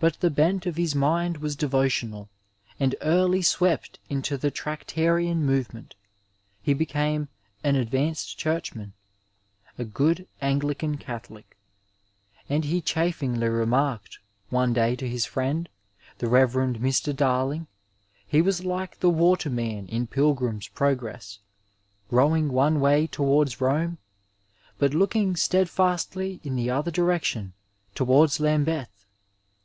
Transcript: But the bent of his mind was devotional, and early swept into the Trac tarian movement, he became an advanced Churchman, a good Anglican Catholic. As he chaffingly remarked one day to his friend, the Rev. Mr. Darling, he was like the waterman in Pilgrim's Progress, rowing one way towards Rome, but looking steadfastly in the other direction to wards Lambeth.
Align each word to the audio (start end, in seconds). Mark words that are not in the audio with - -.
But 0.00 0.20
the 0.20 0.28
bent 0.28 0.66
of 0.66 0.76
his 0.76 0.94
mind 0.94 1.38
was 1.38 1.56
devotional, 1.56 2.28
and 2.78 2.94
early 3.00 3.40
swept 3.40 3.98
into 4.10 4.36
the 4.36 4.50
Trac 4.50 4.84
tarian 4.84 5.38
movement, 5.38 5.94
he 6.60 6.74
became 6.74 7.30
an 7.62 7.74
advanced 7.76 8.36
Churchman, 8.36 8.92
a 9.78 9.84
good 9.86 10.28
Anglican 10.42 10.98
Catholic. 10.98 11.56
As 12.50 12.64
he 12.64 12.82
chaffingly 12.82 13.48
remarked 13.48 14.18
one 14.50 14.74
day 14.74 14.94
to 14.94 15.08
his 15.08 15.24
friend, 15.24 15.70
the 16.18 16.28
Rev. 16.28 16.52
Mr. 16.52 17.16
Darling, 17.16 17.66
he 18.26 18.42
was 18.42 18.62
like 18.62 19.00
the 19.00 19.08
waterman 19.08 19.88
in 19.88 20.06
Pilgrim's 20.06 20.68
Progress, 20.68 21.38
rowing 22.10 22.52
one 22.52 22.78
way 22.78 23.06
towards 23.06 23.58
Rome, 23.58 23.96
but 24.76 24.92
looking 24.92 25.34
steadfastly 25.34 26.40
in 26.44 26.56
the 26.56 26.68
other 26.68 26.90
direction 26.90 27.54
to 27.94 28.04
wards 28.04 28.38
Lambeth. 28.38 28.90